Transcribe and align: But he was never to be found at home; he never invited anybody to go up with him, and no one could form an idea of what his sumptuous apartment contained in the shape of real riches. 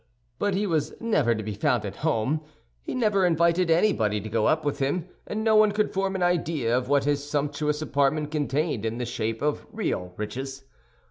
But 0.39 0.55
he 0.55 0.65
was 0.65 0.95
never 0.99 1.35
to 1.35 1.43
be 1.43 1.53
found 1.53 1.85
at 1.85 1.97
home; 1.97 2.41
he 2.81 2.95
never 2.95 3.23
invited 3.23 3.69
anybody 3.69 4.19
to 4.19 4.29
go 4.29 4.47
up 4.47 4.65
with 4.65 4.79
him, 4.79 5.07
and 5.27 5.43
no 5.43 5.55
one 5.55 5.71
could 5.73 5.93
form 5.93 6.15
an 6.15 6.23
idea 6.23 6.75
of 6.75 6.89
what 6.89 7.03
his 7.03 7.23
sumptuous 7.29 7.83
apartment 7.83 8.31
contained 8.31 8.83
in 8.83 8.97
the 8.97 9.05
shape 9.05 9.43
of 9.43 9.67
real 9.71 10.11
riches. 10.17 10.63